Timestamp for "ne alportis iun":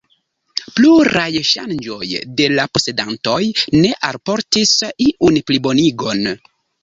3.83-5.39